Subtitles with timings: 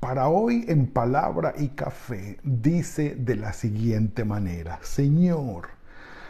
[0.00, 5.68] para hoy en palabra y café dice de la siguiente manera, Señor,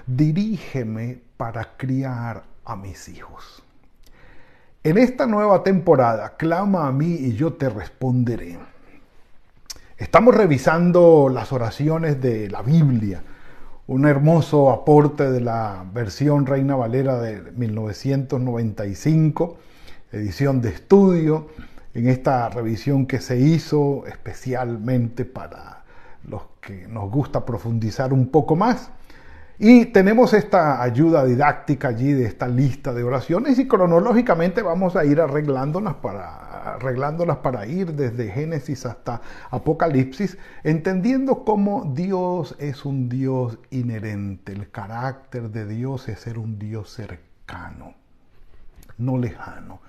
[0.06, 3.62] dirígeme para criar a mis hijos.
[4.82, 8.58] En esta nueva temporada, clama a mí y yo te responderé.
[9.96, 13.22] Estamos revisando las oraciones de la Biblia,
[13.86, 19.58] un hermoso aporte de la versión Reina Valera de 1995,
[20.12, 21.46] edición de estudio
[21.94, 25.84] en esta revisión que se hizo especialmente para
[26.24, 28.90] los que nos gusta profundizar un poco más.
[29.62, 35.04] Y tenemos esta ayuda didáctica allí de esta lista de oraciones y cronológicamente vamos a
[35.04, 43.10] ir arreglándolas para, arreglándolas para ir desde Génesis hasta Apocalipsis, entendiendo cómo Dios es un
[43.10, 44.52] Dios inherente.
[44.52, 47.92] El carácter de Dios es ser un Dios cercano,
[48.96, 49.80] no lejano.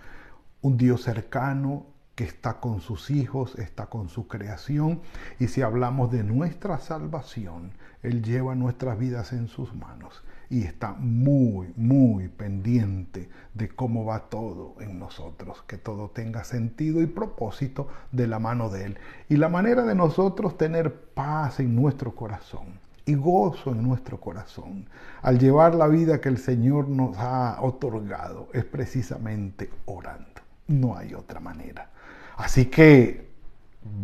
[0.62, 5.02] Un Dios cercano que está con sus hijos, está con su creación.
[5.40, 7.72] Y si hablamos de nuestra salvación,
[8.04, 14.30] Él lleva nuestras vidas en sus manos y está muy, muy pendiente de cómo va
[14.30, 18.98] todo en nosotros, que todo tenga sentido y propósito de la mano de Él.
[19.30, 24.88] Y la manera de nosotros tener paz en nuestro corazón y gozo en nuestro corazón
[25.22, 30.31] al llevar la vida que el Señor nos ha otorgado es precisamente orando.
[30.72, 31.90] No hay otra manera.
[32.38, 33.30] Así que,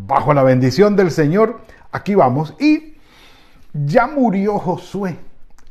[0.05, 2.55] bajo la bendición del Señor, aquí vamos.
[2.59, 2.95] Y
[3.73, 5.17] ya murió Josué,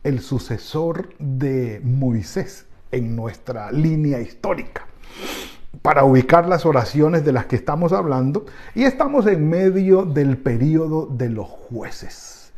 [0.03, 4.87] el sucesor de Moisés en nuestra línea histórica
[5.83, 11.07] para ubicar las oraciones de las que estamos hablando y estamos en medio del periodo
[11.07, 12.53] de los jueces.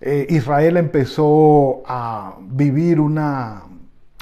[0.00, 3.62] Eh, Israel empezó a vivir una,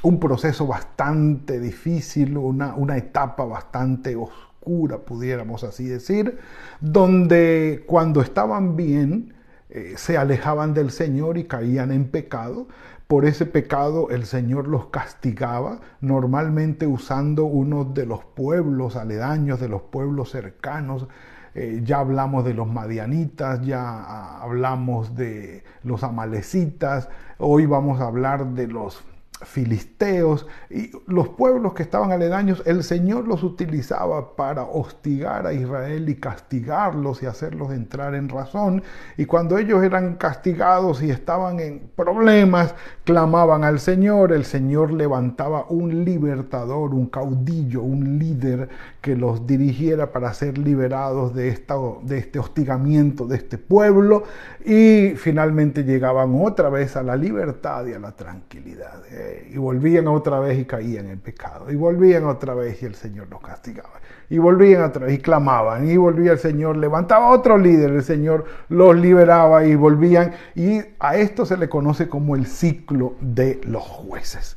[0.04, 6.38] un proceso bastante difícil, una, una etapa bastante oscura pudiéramos así decir,
[6.80, 9.34] donde cuando estaban bien
[9.68, 12.68] eh, se alejaban del Señor y caían en pecado.
[13.06, 19.68] Por ese pecado el Señor los castigaba, normalmente usando uno de los pueblos aledaños, de
[19.68, 21.06] los pueblos cercanos.
[21.54, 28.54] Eh, ya hablamos de los madianitas, ya hablamos de los amalecitas, hoy vamos a hablar
[28.54, 29.04] de los
[29.44, 36.08] filisteos y los pueblos que estaban aledaños, el Señor los utilizaba para hostigar a Israel
[36.08, 38.82] y castigarlos y hacerlos entrar en razón.
[39.16, 42.74] Y cuando ellos eran castigados y estaban en problemas,
[43.04, 48.68] clamaban al Señor, el Señor levantaba un libertador, un caudillo, un líder
[49.00, 54.24] que los dirigiera para ser liberados de, esta, de este hostigamiento de este pueblo
[54.64, 59.02] y finalmente llegaban otra vez a la libertad y a la tranquilidad.
[59.50, 61.70] Y volvían otra vez y caían en pecado.
[61.70, 64.00] Y volvían otra vez y el Señor los castigaba.
[64.30, 65.88] Y volvían otra vez y clamaban.
[65.88, 70.32] Y volvía el Señor, levantaba otro líder, el Señor los liberaba y volvían.
[70.54, 74.56] Y a esto se le conoce como el ciclo de los jueces.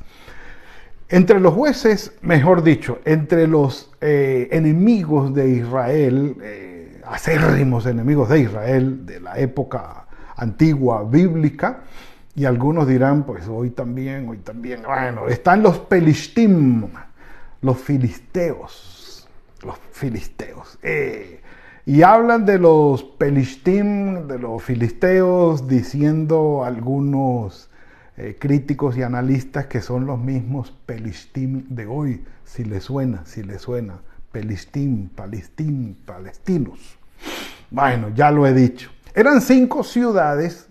[1.10, 8.40] Entre los jueces, mejor dicho, entre los eh, enemigos de Israel, eh, acérrimos enemigos de
[8.40, 10.06] Israel de la época
[10.36, 11.80] antigua bíblica,
[12.38, 16.86] y algunos dirán, pues hoy también, hoy también, bueno, están los pelistim,
[17.62, 19.28] los filisteos,
[19.64, 20.78] los filisteos.
[20.84, 21.40] Eh,
[21.84, 27.70] y hablan de los pelistim, de los filisteos, diciendo algunos
[28.16, 33.42] eh, críticos y analistas que son los mismos Pelistín de hoy, si le suena, si
[33.42, 33.98] le suena,
[34.30, 36.98] Pelistín, Palestín, palestinos.
[37.68, 38.90] Bueno, ya lo he dicho.
[39.12, 40.67] Eran cinco ciudades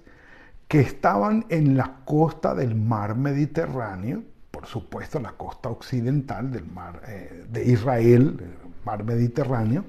[0.68, 7.02] que estaban en la costa del mar Mediterráneo, por supuesto la costa occidental del mar
[7.08, 9.86] eh, de Israel, el mar Mediterráneo,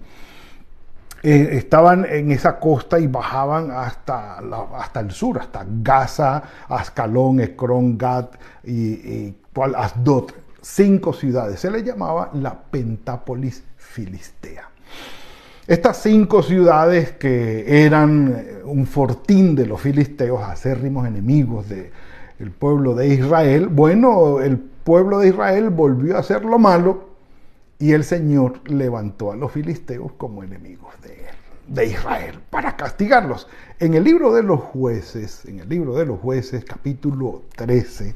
[1.23, 4.39] eh, estaban en esa costa y bajaban hasta,
[4.77, 9.39] hasta el sur, hasta Gaza, Ascalón, Ekron, Gat y, y
[9.77, 10.31] Asdod,
[10.61, 11.59] cinco ciudades.
[11.59, 14.71] Se le llamaba la Pentápolis Filistea.
[15.69, 22.95] Estas cinco ciudades que eran eh, un fortín de los filisteos, acérrimos enemigos del pueblo
[22.95, 27.11] de Israel, bueno, el pueblo de Israel volvió a hacer lo malo
[27.79, 31.35] y el Señor levantó a los filisteos como enemigos de él.
[31.67, 33.47] de Israel, para castigarlos.
[33.79, 38.15] En el libro de los jueces, en el libro de los jueces, capítulo 13,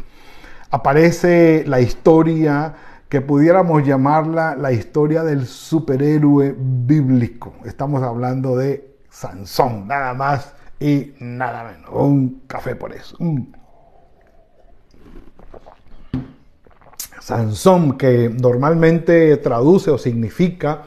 [0.71, 2.75] aparece la historia
[3.13, 7.53] que pudiéramos llamarla la historia del superhéroe bíblico.
[7.67, 11.91] Estamos hablando de Sansón, nada más y nada menos.
[11.93, 13.19] Un café por eso.
[17.21, 20.85] Sansón, que normalmente traduce o significa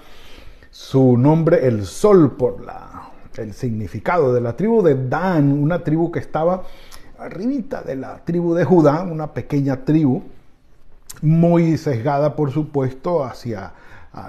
[0.71, 6.11] su nombre el sol por la, el significado de la tribu de Dan, una tribu
[6.11, 6.63] que estaba
[7.19, 10.23] arribita de la tribu de Judá, una pequeña tribu,
[11.21, 13.73] muy sesgada por supuesto hacia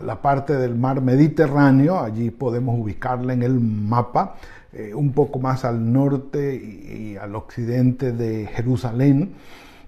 [0.03, 4.37] la parte del mar Mediterráneo, allí podemos ubicarla en el mapa,
[4.73, 9.35] eh, un poco más al norte y, al occidente de Jerusalén.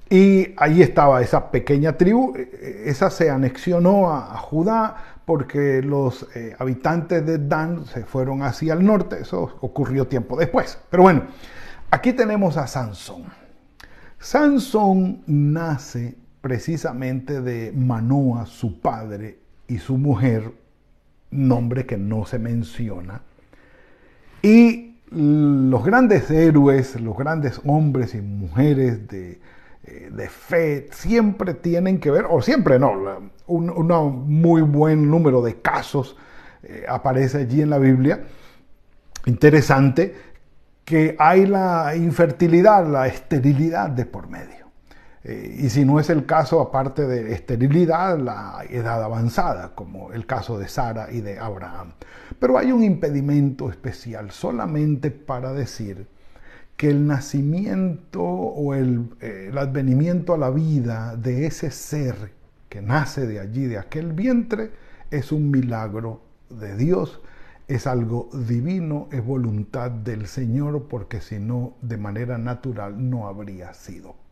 [0.09, 4.97] Y allí estaba esa pequeña tribu, eh, eh, esa se anexionó a, Judá
[5.27, 6.27] porque los
[6.59, 10.79] habitantes de Dan se fueron hacia el norte, eso ocurrió tiempo después.
[10.89, 11.25] Pero bueno,
[11.91, 13.25] aquí tenemos a Sansón.
[14.19, 19.39] Sansón nace precisamente de Manoa, su padre,
[19.69, 20.51] y su mujer,
[21.31, 23.21] nombre que no se menciona.
[24.43, 29.41] Y los grandes héroes, los grandes hombres y mujeres de,
[29.85, 32.95] eh, fe, siempre tienen que ver, o siempre no,
[33.47, 36.17] un, muy buen número de casos
[36.63, 38.25] eh, aparece allí en la Biblia.
[39.27, 40.15] Interesante
[40.85, 44.68] que hay la infertilidad, la esterilidad de por medio.
[45.29, 50.25] Eh, y si no es el caso, aparte de esterilidad, la edad avanzada, como el
[50.25, 51.93] caso de Sara y de Abraham.
[52.41, 56.07] Pero hay un impedimento especial solamente para decir
[56.79, 58.79] que el nacimiento o eh,
[59.21, 62.33] el advenimiento a la vida de ese ser
[62.71, 64.71] que nace de allí, de aquel vientre,
[65.11, 67.21] es un milagro de Dios,
[67.67, 73.75] es algo divino, es voluntad del Señor, porque si no, de manera natural no habría
[73.75, 74.28] sido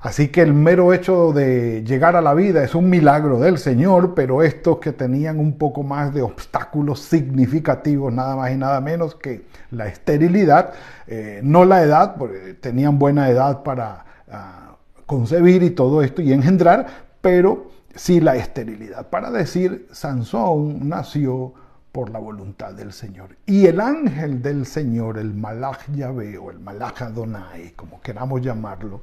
[0.00, 4.14] Así que el mero hecho de llegar a la vida es un milagro del Señor,
[4.14, 9.14] pero estos que tenían un poco más de obstáculos significativos, nada más y nada menos
[9.14, 10.72] que la esterilidad,
[11.06, 16.32] eh, no la edad, porque tenían buena edad para ah, concebir y todo esto y
[16.32, 16.86] engendrar,
[17.20, 19.10] pero sí la esterilidad.
[19.10, 21.52] Para decir, Sansón nació
[21.92, 23.36] por la voluntad del Señor.
[23.46, 29.02] Y el ángel del Señor, el Malach Yahvé o el Malach Adonai, como queramos llamarlo,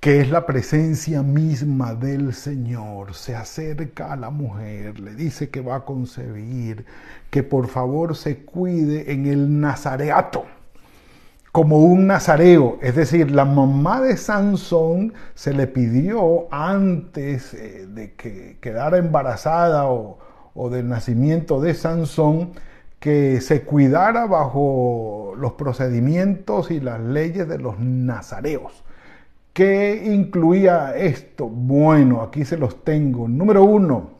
[0.00, 5.60] que es la presencia misma del Señor, se acerca a la mujer, le dice que
[5.60, 6.84] va a concebir,
[7.30, 10.44] que por favor se cuide en el nazareato,
[11.50, 18.12] como un nazareo, es decir, la mamá de Sansón se le pidió antes eh, de
[18.12, 20.18] que quedara embarazada o,
[20.56, 22.52] o del nacimiento de Sansón
[22.98, 28.84] que se cuidara bajo los procedimientos y las leyes de los nazareos.
[29.52, 31.48] ¿Qué incluía esto?
[31.48, 33.28] Bueno, aquí se los tengo.
[33.28, 34.10] Número uno,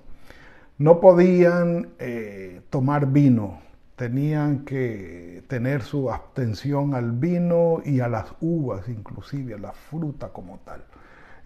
[0.78, 3.58] no podían eh, tomar vino,
[3.96, 10.28] tenían que tener su abstención al vino y a las uvas, inclusive a la fruta
[10.28, 10.84] como tal,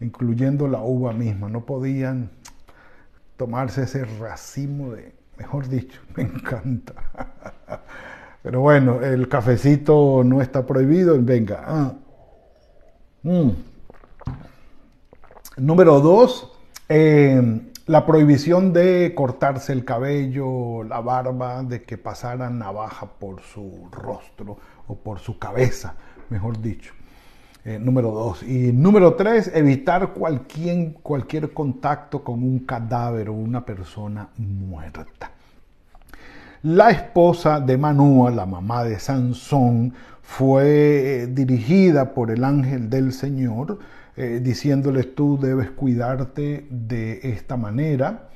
[0.00, 1.48] incluyendo la uva misma.
[1.48, 2.30] No podían
[3.40, 6.92] tomarse ese racimo de, mejor dicho, me encanta.
[8.42, 11.62] Pero bueno, el cafecito no está prohibido, venga.
[11.66, 11.94] Ah.
[13.22, 13.50] Mm.
[15.56, 16.52] Número dos,
[16.90, 23.88] eh, la prohibición de cortarse el cabello, la barba, de que pasara navaja por su
[23.90, 25.94] rostro o por su cabeza,
[26.28, 26.92] mejor dicho.
[27.62, 28.42] Eh, número dos.
[28.42, 35.30] Y número tres, evitar cualquier, cualquier contacto con un cadáver o una persona muerta.
[36.62, 43.12] La esposa de Manúa, la mamá de Sansón, fue eh, dirigida por el ángel del
[43.12, 43.78] Señor,
[44.16, 48.28] eh, diciéndoles tú debes cuidarte de esta manera,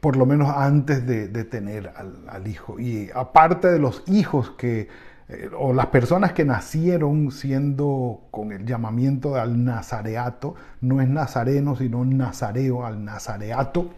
[0.00, 2.80] por lo menos antes de, tener al, hijo.
[2.80, 4.88] Y aparte de los hijos que
[5.28, 11.76] eh, o las personas que nacieron siendo con el llamamiento al nazareato, no es nazareno,
[11.76, 13.90] sino nazareo al nazareato.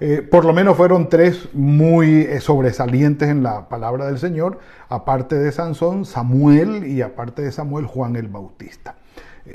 [0.00, 4.58] Eh, por lo menos fueron tres muy eh, sobresalientes en la palabra del Señor,
[4.88, 8.96] aparte de Sansón, Samuel y aparte de Samuel, Juan el Bautista.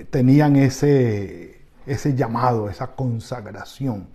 [0.10, 4.08] tenían ese, ese llamado, esa consagración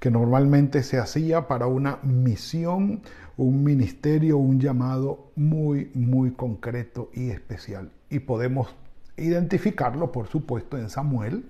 [0.00, 3.02] que normalmente se hacía para una misión
[3.44, 7.90] un ministerio, un llamado muy, muy concreto y especial.
[8.10, 8.74] Y podemos
[9.16, 11.44] identificarlo, por supuesto, en Samuel,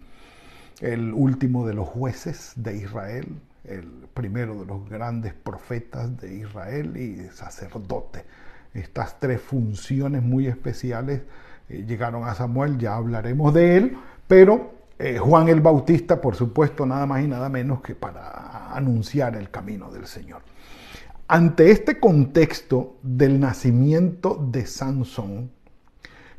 [0.80, 3.26] el último de los jueces de Israel,
[3.64, 8.24] el primero de los grandes profetas de Israel y sacerdote.
[8.72, 11.22] Estas tres funciones muy especiales
[11.68, 13.96] eh, llegaron a Samuel, ya hablaremos de él,
[14.28, 19.34] pero eh, Juan el Bautista, por supuesto, nada más y nada menos que para anunciar
[19.34, 20.42] el camino del Señor.
[21.32, 25.52] Ante este contexto del nacimiento de Sansón,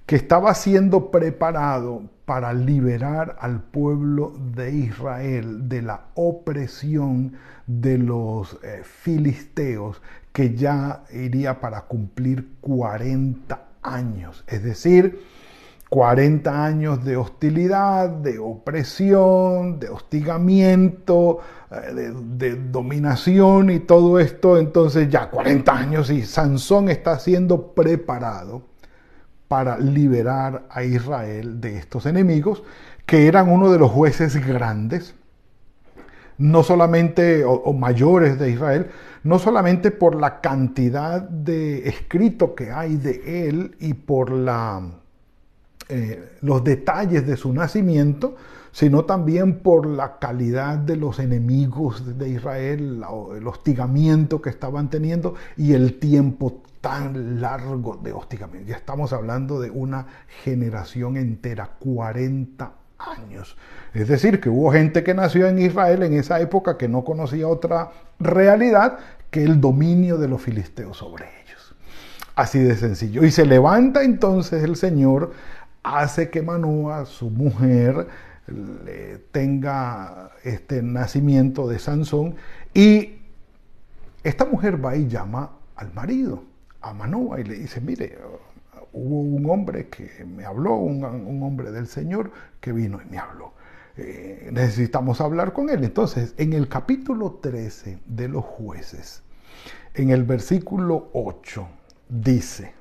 [0.05, 8.60] que estaba siendo preparado para liberar al pueblo de Israel de la opresión de los
[8.63, 10.01] eh, filisteos,
[10.33, 14.43] que ya iría para cumplir 40 años.
[14.45, 15.21] Es decir,
[15.91, 24.57] 40 años de hostilidad, de opresión, de hostigamiento, eh, de, de, dominación y todo esto.
[24.57, 28.62] Entonces ya 40 años y Sansón está siendo preparado
[29.50, 32.63] para liberar a Israel de estos enemigos,
[33.05, 35.13] que eran uno de los jueces grandes,
[36.38, 38.91] no solamente, o, mayores de Israel,
[39.25, 45.00] no solamente por la cantidad de escrito que hay de él y por la,
[45.91, 48.36] eh, los detalles de su nacimiento,
[48.71, 53.03] sino también por la calidad de los enemigos de Israel,
[53.36, 58.69] el hostigamiento que estaban teniendo y el tiempo tan largo de hostigamiento.
[58.69, 60.07] Ya estamos hablando de una
[60.43, 63.57] generación entera, 40 años.
[63.93, 67.48] Es decir, que hubo gente que nació en Israel en esa época que no conocía
[67.48, 68.98] otra realidad
[69.29, 71.75] que el dominio de los filisteos sobre ellos.
[72.36, 73.24] Así de sencillo.
[73.24, 75.31] Y se levanta entonces el Señor,
[75.83, 78.07] hace que Manoa, su mujer,
[79.31, 82.35] tenga este nacimiento de Sansón
[82.73, 83.19] y
[84.23, 86.43] esta mujer va y llama al marido
[86.81, 88.17] a Manoa y le dice, mire,
[88.93, 91.03] hubo un hombre que me habló, un,
[91.43, 93.53] hombre del Señor que vino y me habló.
[93.97, 95.83] Eh, necesitamos hablar con él.
[95.83, 99.21] Entonces, en el capítulo 13 de los jueces,
[99.93, 101.67] en el versículo 8,
[102.09, 102.73] dice,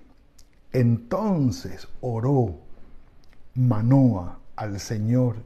[0.73, 2.59] entonces oró
[3.54, 5.37] Manoa al Señor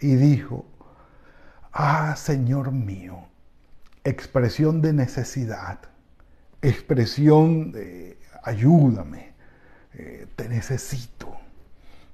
[0.00, 0.64] y dijo,
[1.72, 3.26] ah, Señor mío,
[4.04, 5.92] expresión de necesidad
[6.62, 9.32] expresión de ayúdame,
[9.94, 11.36] eh, te necesito,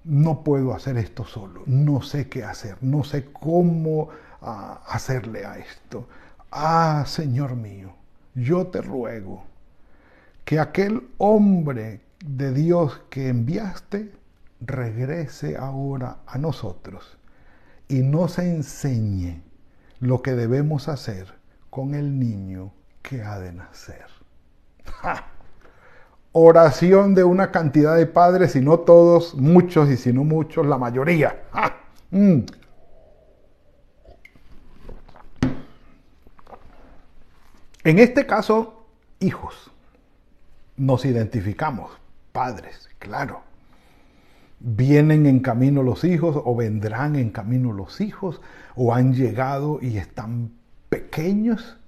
[0.05, 4.09] no puedo hacer esto solo, no sé qué hacer, no sé cómo
[4.41, 6.09] ah, hacerle a esto.
[6.51, 7.93] Ah, Señor mío,
[8.35, 9.45] yo te ruego
[10.47, 14.13] que aquel hombre de Dios que enviaste
[14.61, 17.19] regrese ahora a nosotros
[17.89, 19.43] y nos enseñe
[20.01, 21.35] lo que debemos hacer
[21.71, 22.73] con el niño
[23.03, 24.07] que ha de nacer.
[26.33, 30.79] Oración de una cantidad de padres, si no todos, muchos y si no muchos, la
[30.79, 31.43] mayoría.
[32.11, 32.41] Mm.
[37.85, 38.87] En este caso,
[39.21, 39.71] hijos.
[40.77, 41.91] Nos identificamos,
[42.33, 43.48] padres, claro.
[44.61, 48.41] Vienen en camino los hijos o vendrán en camino los hijos
[48.75, 50.53] o han llegado y están
[50.89, 51.79] pequeños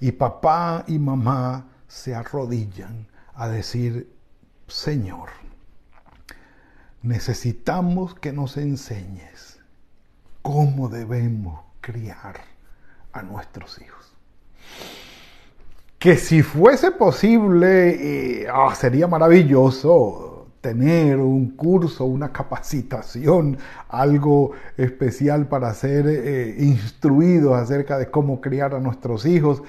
[0.00, 4.12] y papá y mamá se arrodillan a decir,
[4.66, 5.28] Señor,
[7.02, 9.60] necesitamos que nos enseñes
[10.42, 12.36] cómo debemos criar
[13.12, 14.12] a nuestros hijos.
[15.98, 20.27] Que si fuese posible, eh, ah, sería maravilloso
[20.68, 23.56] tener un curso, una capacitación,
[23.88, 29.62] algo especial para ser eh, instruidos acerca de cómo criar a nuestros hijos,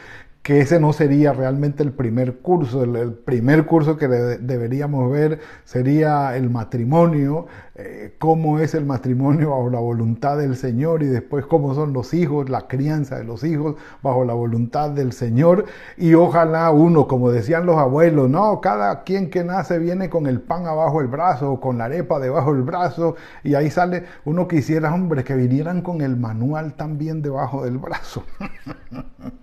[0.49, 2.83] que ese no sería realmente el primer curso.
[2.83, 9.69] El, primer curso que deberíamos ver sería el matrimonio, eh, cómo es el matrimonio bajo
[9.69, 13.75] la voluntad del Señor y después cómo son los hijos, la crianza de los hijos
[14.01, 15.65] bajo la voluntad del Señor.
[15.97, 20.41] Y ojalá uno, como decían los abuelos, no, cada quien que nace viene con el
[20.41, 24.47] pan abajo el brazo o con la arepa debajo del brazo y ahí sale uno
[24.47, 28.23] quisiera, hombre, que vinieran con el manual también debajo del brazo.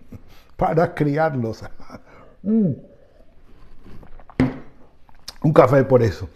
[0.56, 1.64] para criarlos.
[2.42, 2.72] Mm.
[5.42, 6.28] Un café por eso.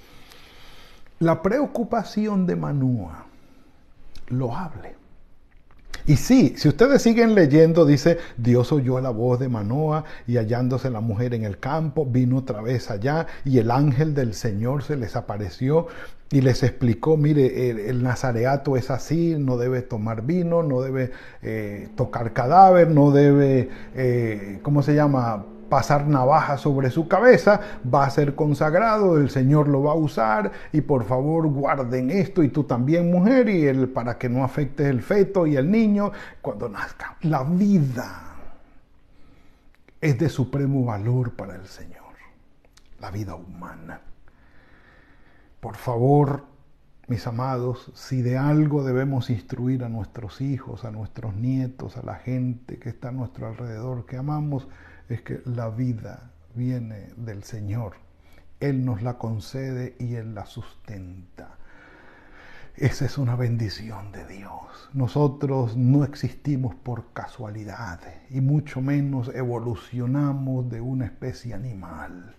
[1.18, 3.26] La preocupación de Manúa,
[4.28, 4.99] lo hable.
[6.06, 10.90] Y sí, si ustedes siguen leyendo, dice, Dios oyó la voz de Manoa y hallándose
[10.90, 14.96] la mujer en el campo, vino otra vez allá y el ángel del Señor se
[14.96, 15.86] les apareció
[16.32, 21.10] y les explicó, mire, el, nazareato es así, no debe tomar vino, no debe
[21.42, 25.44] eh, tocar cadáver, no debe, eh, ¿cómo se llama?
[25.70, 30.52] Pasar navaja sobre su cabeza, va a ser consagrado, el Señor lo va a usar
[30.72, 34.86] y por favor guarden esto y tú también mujer y el, para que no afecte
[34.90, 36.12] el feto y el niño
[36.42, 37.16] cuando nazca.
[37.22, 38.20] La vida
[40.00, 42.14] es de supremo valor para el Señor,
[43.00, 44.00] la vida humana.
[45.60, 46.44] Por favor,
[47.06, 52.14] mis amados, si de algo debemos instruir a nuestros hijos, a nuestros nietos, a la
[52.14, 54.68] gente que está a nuestro alrededor, que amamos,
[55.10, 57.94] es que la vida viene del Señor.
[58.60, 61.56] Él nos la concede y Él la sustenta.
[62.76, 64.88] Esa es una bendición de Dios.
[64.94, 68.00] Nosotros no existimos por casualidad
[68.30, 72.36] y mucho menos evolucionamos de una especie animal.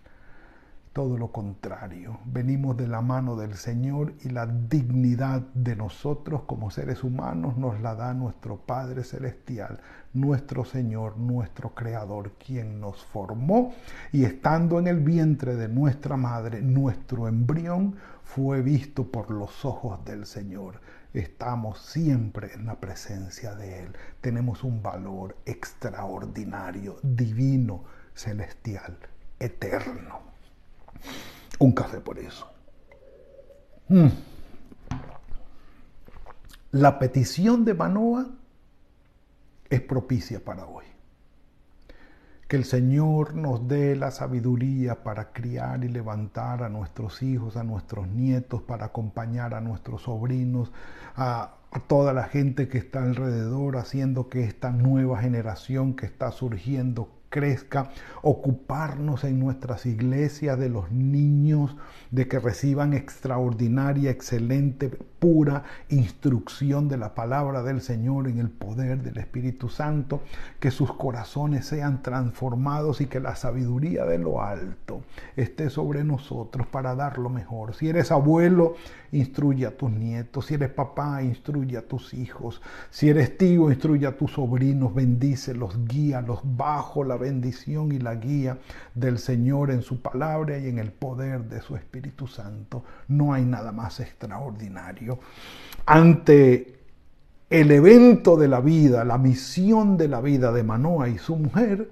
[0.94, 6.70] Todo lo contrario, venimos de la mano del Señor y la dignidad de nosotros como
[6.70, 9.80] seres humanos nos la da nuestro Padre Celestial,
[10.14, 13.74] nuestro Señor, nuestro Creador, quien nos formó
[14.12, 17.96] y estando en el vientre de nuestra madre, nuestro embrión
[18.26, 20.82] fue visto por los ojos del Señor.
[21.14, 23.96] Estamos siempre en la presencia de Él.
[24.20, 28.98] Tenemos un valor extraordinario, divino, celestial,
[29.40, 30.31] eterno.
[31.60, 32.50] Un café por eso.
[33.88, 34.08] Mm.
[36.72, 38.28] La petición de Manoa
[39.70, 40.86] es propicia para hoy.
[42.48, 47.64] Que el Señor nos dé la sabiduría para criar y levantar a nuestros hijos, a
[47.64, 50.72] nuestros nietos, para acompañar a nuestros sobrinos,
[51.16, 56.32] a, a, toda la gente que está alrededor, haciendo que esta nueva generación que está
[56.32, 57.90] surgiendo crezca,
[58.22, 61.76] ocuparnos en nuestras iglesias de los niños,
[62.12, 69.02] de que reciban extraordinaria, excelente, pura instrucción de la palabra del Señor en el poder
[69.02, 70.22] del Espíritu Santo,
[70.60, 75.02] que sus corazones sean transformados y que la sabiduría de lo alto
[75.36, 77.74] esté sobre nosotros para dar lo mejor.
[77.76, 78.76] Si eres abuelo,
[79.12, 80.48] instruye a tus nietos.
[80.48, 82.62] Si eres papá, instruye a tus hijos.
[82.90, 88.58] Si eres tío, instruye a tus sobrinos, bendícelos, guíalos bajo la bendición y la guía
[88.94, 92.84] del Señor en su palabra y en el poder de su Espíritu Santo.
[93.08, 95.20] No hay nada más extraordinario.
[95.86, 96.80] Ante
[97.50, 101.90] el evento de la vida, la misión de la vida de Manoa y su mujer,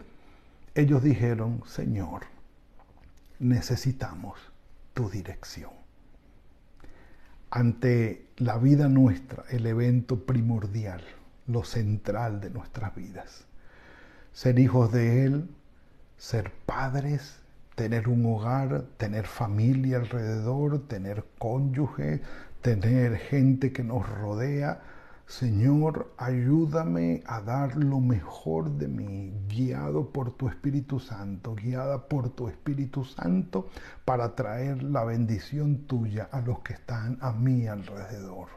[0.76, 2.24] ellos dijeron, Señor,
[3.40, 4.38] necesitamos
[4.94, 5.72] tu dirección.
[7.52, 11.02] Ante la vida nuestra, el evento primordial,
[11.48, 13.49] lo central de nuestras vidas
[14.40, 15.50] ser hijos de Él,
[16.16, 17.42] ser padres,
[17.76, 22.22] tener un hogar, tener familia alrededor, tener cónyuge,
[22.62, 24.80] tener gente que nos rodea.
[25.28, 32.30] Señor, ayúdame a dar lo mejor de mí, guiado por tu Espíritu Santo, guiada por
[32.30, 33.68] tu Espíritu Santo,
[34.06, 38.48] para traer la bendición tuya a los que están a mi alrededor.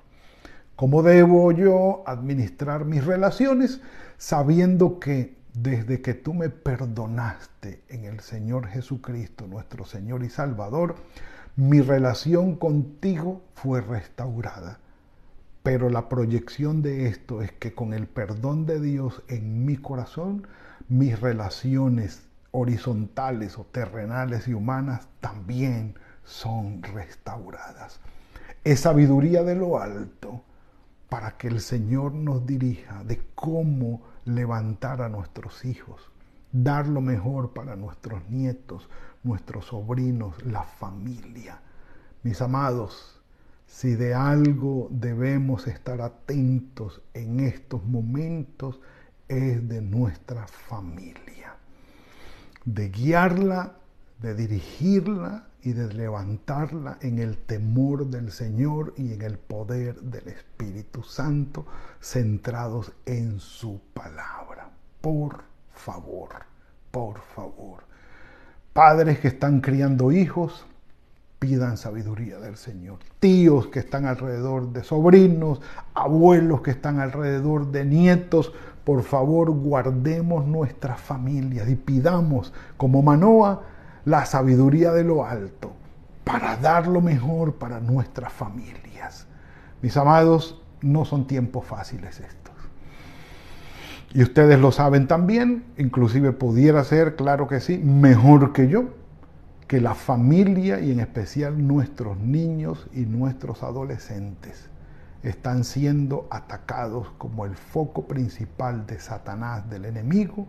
[0.77, 3.81] ¿Cómo debo yo administrar mis relaciones
[4.17, 10.97] sabiendo que desde que tú me perdonaste en el Señor Jesucristo, nuestro Señor y Salvador,
[11.57, 14.79] mi relación contigo fue restaurada.
[15.63, 20.47] Pero la proyección de esto es que con el perdón de Dios en mi corazón,
[20.89, 28.01] mis relaciones horizontales o terrenales y humanas también son restauradas.
[28.65, 30.43] Es sabiduría de lo alto
[31.09, 36.01] para que el Señor nos dirija de cómo levantar a nuestros hijos,
[36.53, 38.89] dar lo mejor para nuestros nietos,
[39.23, 41.61] nuestros sobrinos, la familia.
[42.23, 43.21] Mis amados,
[43.67, 48.81] si de algo debemos estar atentos en estos momentos,
[49.29, 51.57] es de nuestra familia,
[52.65, 53.77] de guiarla,
[54.21, 60.29] de dirigirla y de levantarla en el temor del Señor y en el poder del
[60.29, 61.67] Espíritu Santo,
[62.01, 64.71] centrados en su palabra.
[65.01, 66.31] Por favor,
[66.91, 67.85] por favor.
[68.73, 70.67] Padres que están criando hijos,
[71.39, 72.99] pidan sabiduría del Señor.
[73.21, 75.61] Tíos que están alrededor de sobrinos,
[75.95, 78.53] abuelos que están alrededor de nietos,
[78.85, 83.63] por favor guardemos nuestras familias y pidamos como Manoa
[84.05, 85.73] la sabiduría de lo alto
[86.25, 89.27] para dar lo mejor para nuestras familias.
[89.81, 92.55] Mis amados, no son tiempos fáciles estos.
[94.15, 98.91] Y ustedes lo saben también, inclusive pudiera ser, claro que sí, mejor que yo,
[99.67, 104.69] que la familia y en especial nuestros niños y nuestros adolescentes
[105.23, 110.47] están siendo atacados como el foco principal de Satanás, del enemigo,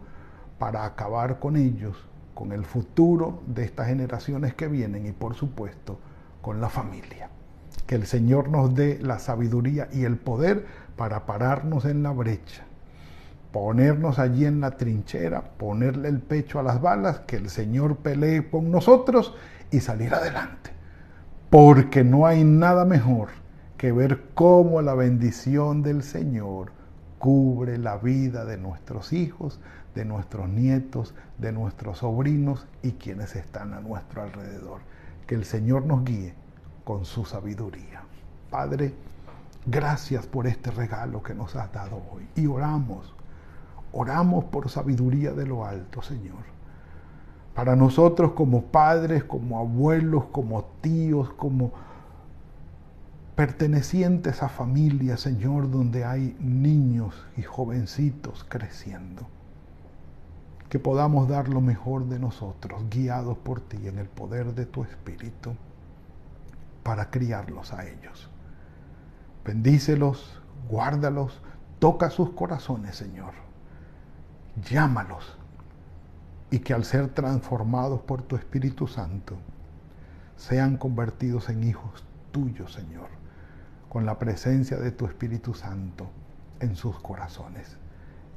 [0.60, 1.96] para acabar con ellos
[2.34, 6.00] con el futuro de estas generaciones que vienen y por supuesto
[6.42, 7.30] con la familia.
[7.88, 10.66] Que el Señor nos dé la sabiduría y el poder
[10.96, 12.64] para pararnos en la brecha,
[13.52, 18.50] ponernos allí en la trinchera, ponerle el pecho a las balas, que el Señor pelee
[18.50, 19.36] con nosotros
[19.72, 20.72] y salir adelante.
[21.50, 23.30] Porque no hay nada mejor
[23.78, 26.72] que ver cómo la bendición del Señor
[27.20, 29.60] cubre la vida de nuestros hijos,
[29.96, 34.82] de nuestros nietos, de nuestros sobrinos y quienes están a nuestro alrededor.
[35.28, 36.34] Que el Señor nos guíe
[36.84, 38.04] con su sabiduría.
[38.50, 38.94] Padre,
[39.66, 42.28] gracias por este regalo que nos has dado hoy.
[42.36, 43.14] Y oramos,
[43.92, 46.54] oramos por sabiduría de lo alto, Señor.
[47.56, 51.72] Para nosotros como padres, como abuelos, como tíos, como
[53.36, 59.28] pertenecientes a familias, Señor, donde hay niños y jovencitos creciendo
[60.70, 64.84] que podamos dar lo mejor de nosotros, guiados por ti en el poder de tu
[64.84, 65.56] Espíritu,
[66.84, 68.30] para criarlos a ellos.
[69.46, 71.42] Bendícelos, guárdalos,
[71.80, 73.34] toca sus corazones, Señor.
[74.70, 75.38] Llámalos
[76.54, 79.38] y que al ser transformados por tu Espíritu Santo,
[80.38, 83.08] sean convertidos en hijos tuyos, Señor,
[83.90, 86.08] con la presencia de tu Espíritu Santo
[86.60, 87.78] en sus corazones.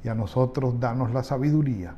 [0.03, 1.95] Y a nosotros danos la sabiduría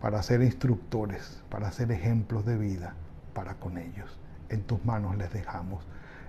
[0.00, 2.94] para ser instructores, para ser ejemplos de vida
[3.32, 4.18] para con ellos.
[4.48, 5.84] En tus manos les dejamos.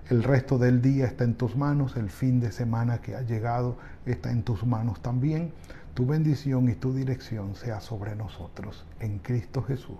[0.08, 3.76] El resto del día está en tus manos, el fin de semana que ha llegado
[4.06, 5.52] está en tus manos también.
[5.94, 8.86] Tu bendición y tu dirección sea sobre nosotros.
[9.00, 9.98] En Cristo Jesús.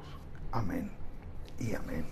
[0.52, 0.90] Amén
[1.58, 2.04] y amén.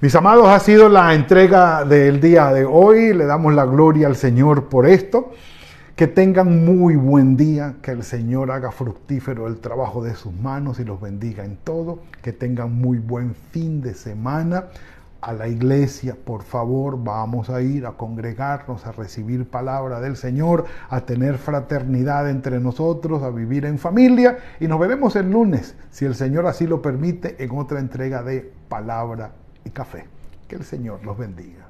[0.00, 3.12] Mis amados, ha sido la entrega del día de hoy.
[3.12, 5.32] Le damos la gloria al Señor por esto.
[6.00, 10.80] Que tengan muy buen día, que el Señor haga fructífero el trabajo de sus manos
[10.80, 11.98] y los bendiga en todo.
[12.22, 14.68] Que tengan muy buen fin de semana.
[15.20, 20.64] A la iglesia, por favor, vamos a ir a congregarnos, a recibir palabra del Señor,
[20.88, 24.38] a tener fraternidad entre nosotros, a vivir en familia.
[24.58, 28.50] Y nos veremos el lunes, si el Señor así lo permite, en otra entrega de
[28.70, 29.32] palabra
[29.66, 30.06] y café.
[30.48, 31.69] Que el Señor los bendiga.